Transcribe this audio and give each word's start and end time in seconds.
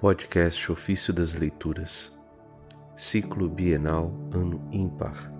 Podcast 0.00 0.70
Ofício 0.70 1.14
das 1.14 1.34
Leituras, 1.34 2.12
Ciclo 2.94 3.48
Bienal 3.48 4.12
Ano 4.32 4.68
Ímpar, 4.70 5.32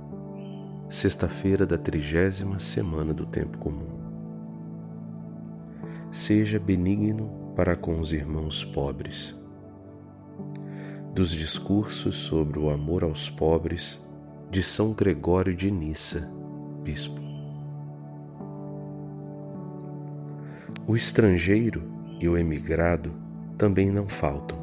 sexta-feira 0.88 1.66
da 1.66 1.76
trigésima 1.76 2.58
semana 2.60 3.12
do 3.12 3.26
Tempo 3.26 3.58
Comum. 3.58 3.98
Seja 6.10 6.58
benigno 6.58 7.52
para 7.54 7.76
com 7.76 8.00
os 8.00 8.12
irmãos 8.12 8.64
pobres. 8.64 9.38
Dos 11.12 11.32
discursos 11.32 12.16
sobre 12.16 12.58
o 12.58 12.70
amor 12.70 13.02
aos 13.02 13.28
pobres 13.28 14.00
de 14.50 14.62
São 14.62 14.94
Gregório 14.94 15.54
de 15.54 15.70
Nissa, 15.70 16.30
Bispo. 16.82 17.20
O 20.86 20.96
estrangeiro 20.96 21.82
e 22.20 22.28
o 22.28 22.38
emigrado 22.38 23.23
também 23.56 23.90
não 23.90 24.08
faltam. 24.08 24.58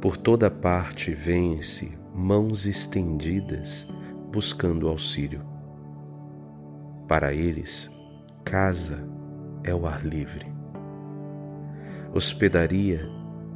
Por 0.00 0.16
toda 0.16 0.50
parte 0.50 1.12
vêem-se 1.12 1.98
mãos 2.14 2.66
estendidas 2.66 3.86
buscando 4.32 4.88
auxílio. 4.88 5.42
Para 7.06 7.34
eles, 7.34 7.90
casa 8.44 9.06
é 9.62 9.74
o 9.74 9.86
ar 9.86 10.04
livre. 10.04 10.46
Hospedaria, 12.14 13.08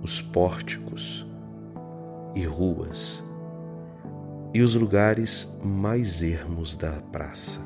os 0.03 0.21
pórticos 0.21 1.27
e 2.35 2.45
ruas 2.45 3.23
e 4.53 4.63
os 4.63 4.75
lugares 4.75 5.59
mais 5.65 6.23
ermos 6.23 6.77
da 6.77 6.93
praça. 7.11 7.61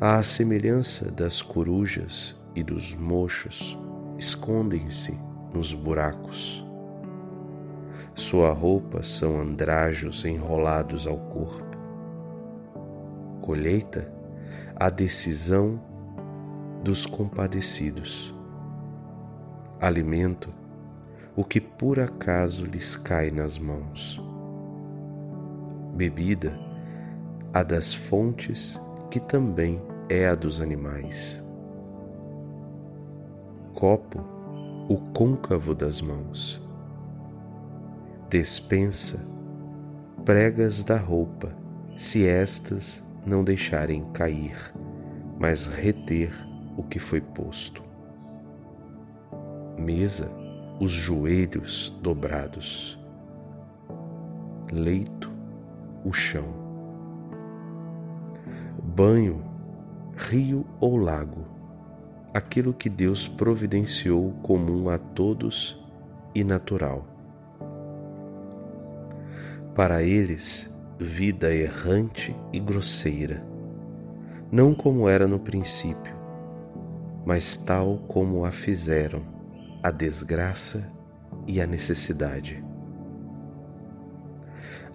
À 0.00 0.22
semelhança 0.22 1.10
das 1.10 1.42
corujas 1.42 2.34
e 2.54 2.62
dos 2.62 2.94
mochos, 2.94 3.76
escondem-se 4.18 5.18
nos 5.52 5.72
buracos. 5.72 6.64
Sua 8.14 8.52
roupa 8.52 9.02
são 9.02 9.40
andrajos 9.40 10.24
enrolados 10.24 11.06
ao 11.06 11.18
corpo. 11.18 11.76
Colheita, 13.42 14.12
a 14.74 14.88
decisão 14.88 15.80
dos 16.82 17.04
compadecidos. 17.04 18.34
Alimento, 19.80 20.48
o 21.34 21.44
que 21.44 21.60
por 21.60 22.00
acaso 22.00 22.64
lhes 22.64 22.96
cai 22.96 23.30
nas 23.30 23.58
mãos. 23.58 24.20
Bebida, 25.94 26.58
a 27.52 27.62
das 27.62 27.92
fontes, 27.92 28.80
que 29.10 29.20
também 29.20 29.80
é 30.08 30.26
a 30.26 30.34
dos 30.34 30.60
animais 30.60 31.45
copo 33.76 34.18
o 34.88 34.96
côncavo 35.12 35.74
das 35.74 36.00
mãos. 36.00 36.62
Despensa 38.30 39.20
pregas 40.24 40.82
da 40.82 40.96
roupa, 40.96 41.54
se 41.94 42.26
estas 42.26 43.06
não 43.24 43.44
deixarem 43.44 44.02
cair, 44.12 44.72
mas 45.38 45.66
reter 45.66 46.32
o 46.76 46.82
que 46.82 46.98
foi 46.98 47.20
posto. 47.20 47.82
Mesa, 49.78 50.30
os 50.80 50.90
joelhos 50.90 51.96
dobrados. 52.00 52.98
Leito, 54.72 55.30
o 56.02 56.12
chão. 56.14 56.48
Banho, 58.82 59.42
rio 60.16 60.66
ou 60.80 60.96
lago 60.96 61.55
aquilo 62.32 62.74
que 62.74 62.88
Deus 62.88 63.26
providenciou 63.26 64.32
comum 64.42 64.88
a 64.88 64.98
todos 64.98 65.82
e 66.34 66.44
natural. 66.44 67.06
Para 69.74 70.02
eles, 70.02 70.74
vida 70.98 71.52
errante 71.54 72.34
e 72.52 72.60
grosseira, 72.60 73.46
não 74.50 74.74
como 74.74 75.08
era 75.08 75.26
no 75.26 75.38
princípio, 75.38 76.14
mas 77.24 77.56
tal 77.56 77.98
como 78.06 78.44
a 78.44 78.50
fizeram 78.50 79.22
a 79.82 79.90
desgraça 79.90 80.88
e 81.46 81.60
a 81.60 81.66
necessidade. 81.66 82.64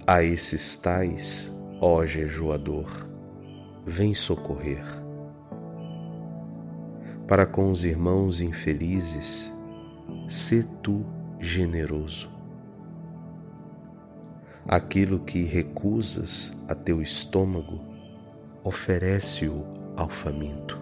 A 0.05 0.23
esses 0.23 0.75
tais, 0.77 1.51
ó 1.79 2.05
jejuador, 2.05 3.07
vem 3.85 4.13
socorrer 4.13 4.83
para 7.31 7.45
com 7.45 7.71
os 7.71 7.85
irmãos 7.85 8.41
infelizes, 8.41 9.49
sê 10.27 10.67
tu 10.83 11.05
generoso. 11.39 12.29
Aquilo 14.67 15.17
que 15.17 15.41
recusas 15.45 16.61
a 16.67 16.75
teu 16.75 17.01
estômago, 17.01 17.79
oferece-o 18.65 19.63
ao 19.95 20.09
faminto. 20.09 20.77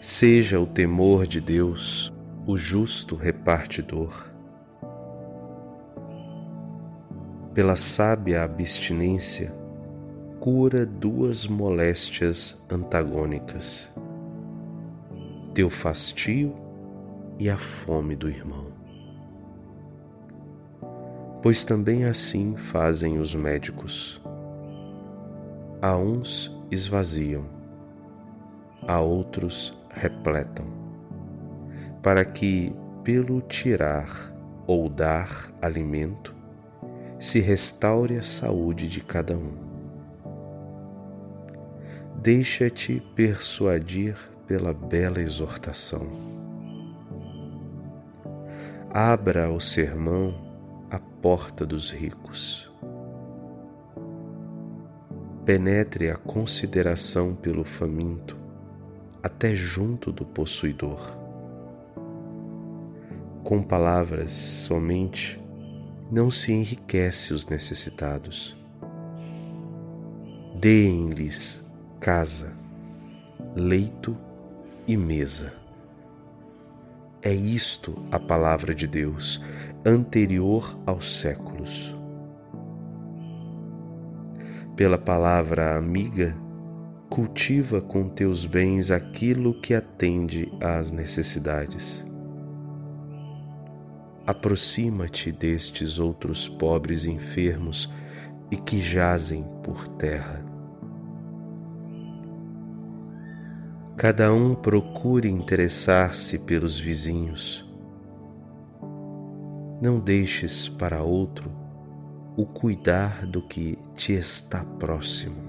Seja 0.00 0.58
o 0.58 0.66
temor 0.66 1.26
de 1.26 1.42
Deus 1.42 2.10
o 2.46 2.56
justo 2.56 3.14
repartidor. 3.14 4.30
Pela 7.52 7.76
sábia 7.76 8.42
abstinência, 8.42 9.52
cura 10.46 10.86
duas 10.86 11.44
moléstias 11.44 12.64
antagônicas: 12.70 13.90
teu 15.52 15.68
fastio 15.68 16.54
e 17.36 17.50
a 17.50 17.58
fome 17.58 18.14
do 18.14 18.28
irmão. 18.28 18.66
Pois 21.42 21.64
também 21.64 22.04
assim 22.04 22.54
fazem 22.54 23.18
os 23.18 23.34
médicos. 23.34 24.22
A 25.82 25.96
uns 25.96 26.56
esvaziam, 26.70 27.46
a 28.86 29.00
outros 29.00 29.76
repletam, 29.90 30.66
para 32.00 32.24
que, 32.24 32.72
pelo 33.02 33.40
tirar 33.40 34.32
ou 34.64 34.88
dar 34.88 35.52
alimento, 35.60 36.32
se 37.18 37.40
restaure 37.40 38.16
a 38.16 38.22
saúde 38.22 38.88
de 38.88 39.00
cada 39.00 39.36
um 39.36 39.65
deixa-te 42.26 43.00
persuadir 43.14 44.16
pela 44.48 44.74
bela 44.74 45.20
exortação. 45.20 46.08
Abra 48.92 49.48
o 49.48 49.60
sermão 49.60 50.34
a 50.90 50.98
porta 50.98 51.64
dos 51.64 51.92
ricos. 51.92 52.68
Penetre 55.44 56.10
a 56.10 56.16
consideração 56.16 57.32
pelo 57.32 57.62
faminto 57.62 58.36
até 59.22 59.54
junto 59.54 60.10
do 60.10 60.24
possuidor. 60.24 61.16
Com 63.44 63.62
palavras 63.62 64.32
somente 64.32 65.40
não 66.10 66.28
se 66.28 66.52
enriquece 66.52 67.32
os 67.32 67.46
necessitados. 67.46 68.56
Deem-lhes 70.56 71.65
casa, 72.06 72.52
leito 73.56 74.16
e 74.86 74.96
mesa. 74.96 75.52
É 77.20 77.34
isto 77.34 78.06
a 78.12 78.20
palavra 78.20 78.72
de 78.72 78.86
Deus, 78.86 79.42
anterior 79.84 80.78
aos 80.86 81.18
séculos. 81.18 81.92
Pela 84.76 84.96
palavra 84.96 85.76
amiga, 85.76 86.36
cultiva 87.10 87.80
com 87.80 88.08
teus 88.08 88.44
bens 88.44 88.92
aquilo 88.92 89.52
que 89.60 89.74
atende 89.74 90.48
às 90.60 90.92
necessidades. 90.92 92.04
Aproxima-te 94.24 95.32
destes 95.32 95.98
outros 95.98 96.48
pobres 96.48 97.04
enfermos 97.04 97.92
e 98.48 98.56
que 98.56 98.80
jazem 98.80 99.42
por 99.64 99.88
terra 99.88 100.54
Cada 103.96 104.30
um 104.30 104.54
procure 104.54 105.26
interessar-se 105.26 106.40
pelos 106.40 106.78
vizinhos. 106.78 107.64
Não 109.80 109.98
deixes 109.98 110.68
para 110.68 111.02
outro 111.02 111.50
o 112.36 112.44
cuidar 112.44 113.26
do 113.26 113.40
que 113.40 113.78
te 113.94 114.12
está 114.12 114.62
próximo. 114.62 115.40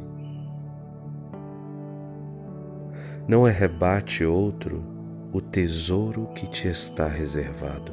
Não 3.27 3.45
arrebate 3.45 4.23
outro 4.23 4.81
o 5.33 5.41
tesouro 5.41 6.27
que 6.27 6.47
te 6.47 6.69
está 6.69 7.05
reservado. 7.05 7.91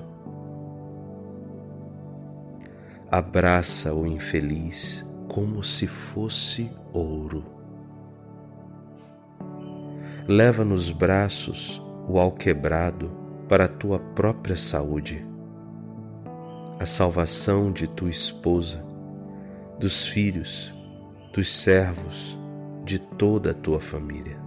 Abraça 3.10 3.92
o 3.92 4.06
infeliz 4.06 5.04
como 5.26 5.64
se 5.64 5.88
fosse 5.88 6.70
ouro 6.92 7.53
leva 10.26 10.64
nos 10.64 10.90
braços 10.90 11.82
o 12.08 12.18
alquebrado 12.18 13.10
para 13.46 13.66
a 13.66 13.68
tua 13.68 13.98
própria 13.98 14.56
saúde, 14.56 15.22
a 16.80 16.86
salvação 16.86 17.70
de 17.70 17.86
tua 17.86 18.08
esposa, 18.08 18.82
dos 19.78 20.06
filhos, 20.06 20.74
dos 21.30 21.52
servos, 21.52 22.38
de 22.84 22.98
toda 22.98 23.50
a 23.50 23.54
tua 23.54 23.78
família. 23.78 24.38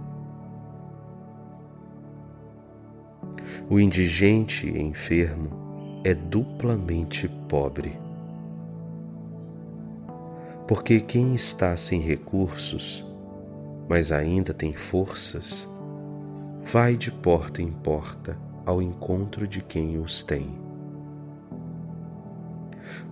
O 3.70 3.78
indigente 3.78 4.66
e 4.66 4.82
enfermo 4.82 6.02
é 6.02 6.12
duplamente 6.12 7.28
pobre. 7.48 7.96
Porque 10.66 11.00
quem 11.00 11.34
está 11.34 11.76
sem 11.76 12.00
recursos, 12.00 13.07
mas 13.88 14.12
ainda 14.12 14.52
tem 14.52 14.74
forças, 14.74 15.68
vai 16.62 16.96
de 16.96 17.10
porta 17.10 17.62
em 17.62 17.72
porta 17.72 18.38
ao 18.66 18.82
encontro 18.82 19.48
de 19.48 19.62
quem 19.62 19.98
os 19.98 20.22
tem. 20.22 20.58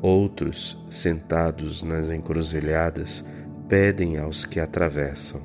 Outros, 0.02 0.84
sentados 0.90 1.82
nas 1.82 2.10
encruzilhadas, 2.10 3.24
pedem 3.66 4.18
aos 4.18 4.44
que 4.44 4.60
atravessam. 4.60 5.40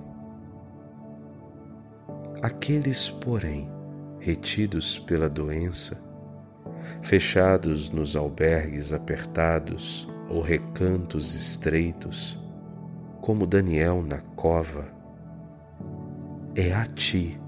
Aqueles, 2.41 3.09
porém, 3.09 3.71
retidos 4.19 4.99
pela 4.99 5.29
doença, 5.29 6.03
fechados 7.01 7.89
nos 7.89 8.15
albergues 8.15 8.91
apertados 8.91 10.07
ou 10.29 10.41
recantos 10.41 11.33
estreitos, 11.33 12.37
como 13.21 13.47
Daniel 13.47 14.01
na 14.01 14.19
cova, 14.19 15.00
é 16.55 16.73
a 16.73 16.85
ti, 16.85 17.39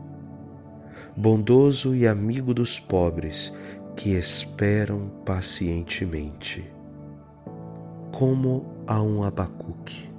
bondoso 1.15 1.93
e 1.93 2.07
amigo 2.07 2.53
dos 2.53 2.79
pobres 2.79 3.55
que 3.95 4.11
esperam 4.15 5.09
pacientemente, 5.25 6.63
como 8.11 8.65
a 8.87 9.01
um 9.01 9.23
Abacuque. 9.23 10.09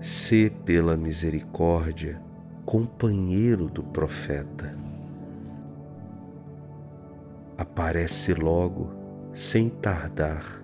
Sê 0.00 0.50
pela 0.64 0.96
misericórdia 0.96 2.20
companheiro 2.64 3.68
do 3.68 3.82
profeta. 3.82 4.76
Aparece 7.56 8.34
logo, 8.34 8.92
sem 9.32 9.68
tardar, 9.68 10.62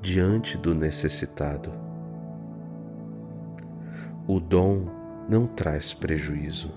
diante 0.00 0.56
do 0.56 0.74
necessitado. 0.74 1.81
O 4.34 4.40
dom 4.40 4.86
não 5.28 5.46
traz 5.46 5.92
prejuízo. 5.92 6.70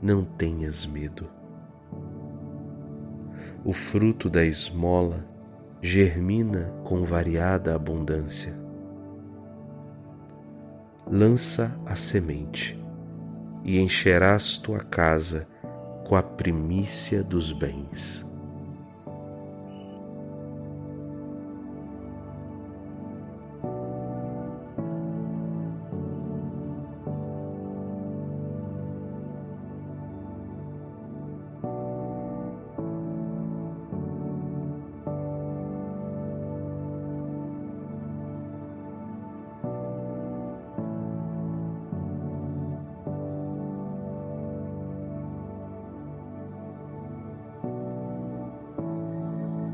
Não 0.00 0.22
tenhas 0.22 0.86
medo. 0.86 1.28
O 3.64 3.72
fruto 3.72 4.30
da 4.30 4.44
esmola 4.44 5.26
germina 5.82 6.72
com 6.84 7.02
variada 7.04 7.74
abundância 7.74 8.54
lança 11.04 11.76
a 11.84 11.96
semente 11.96 12.80
e 13.64 13.80
encherás 13.80 14.58
tua 14.58 14.78
casa 14.78 15.48
com 16.04 16.14
a 16.14 16.22
primícia 16.22 17.24
dos 17.24 17.50
bens. 17.50 18.24